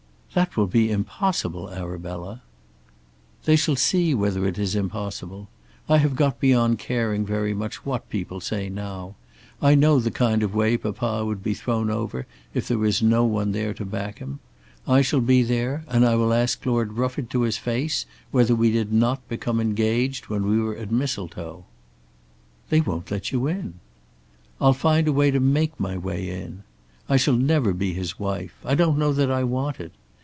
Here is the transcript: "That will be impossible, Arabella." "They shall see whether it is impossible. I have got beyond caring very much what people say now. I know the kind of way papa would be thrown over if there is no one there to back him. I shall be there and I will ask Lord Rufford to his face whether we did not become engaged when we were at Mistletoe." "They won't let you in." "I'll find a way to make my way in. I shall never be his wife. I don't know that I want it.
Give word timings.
"That 0.33 0.55
will 0.55 0.67
be 0.67 0.89
impossible, 0.89 1.69
Arabella." 1.71 2.41
"They 3.43 3.57
shall 3.57 3.75
see 3.75 4.13
whether 4.15 4.45
it 4.47 4.57
is 4.57 4.75
impossible. 4.75 5.49
I 5.89 5.97
have 5.97 6.15
got 6.15 6.39
beyond 6.39 6.79
caring 6.79 7.25
very 7.25 7.53
much 7.53 7.85
what 7.85 8.09
people 8.09 8.39
say 8.39 8.69
now. 8.69 9.15
I 9.61 9.75
know 9.75 9.99
the 9.99 10.09
kind 10.09 10.41
of 10.41 10.55
way 10.55 10.77
papa 10.77 11.25
would 11.25 11.43
be 11.43 11.53
thrown 11.53 11.89
over 11.89 12.27
if 12.53 12.65
there 12.65 12.85
is 12.85 13.01
no 13.03 13.25
one 13.25 13.51
there 13.51 13.73
to 13.73 13.83
back 13.83 14.19
him. 14.19 14.39
I 14.87 15.01
shall 15.01 15.19
be 15.19 15.43
there 15.43 15.83
and 15.89 16.05
I 16.05 16.15
will 16.15 16.31
ask 16.31 16.65
Lord 16.65 16.93
Rufford 16.93 17.29
to 17.31 17.41
his 17.41 17.57
face 17.57 18.05
whether 18.31 18.55
we 18.55 18.71
did 18.71 18.93
not 18.93 19.27
become 19.27 19.59
engaged 19.59 20.27
when 20.29 20.47
we 20.47 20.61
were 20.61 20.77
at 20.77 20.93
Mistletoe." 20.93 21.65
"They 22.69 22.79
won't 22.79 23.11
let 23.11 23.33
you 23.33 23.47
in." 23.47 23.81
"I'll 24.61 24.71
find 24.71 25.09
a 25.09 25.11
way 25.11 25.29
to 25.31 25.41
make 25.41 25.77
my 25.77 25.97
way 25.97 26.29
in. 26.29 26.63
I 27.09 27.17
shall 27.17 27.35
never 27.35 27.73
be 27.73 27.91
his 27.93 28.17
wife. 28.17 28.55
I 28.63 28.75
don't 28.75 28.97
know 28.97 29.11
that 29.11 29.29
I 29.29 29.43
want 29.43 29.81
it. 29.81 29.91